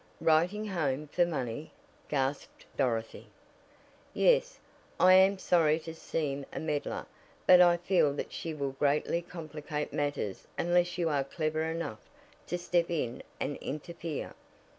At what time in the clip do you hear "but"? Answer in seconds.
7.45-7.61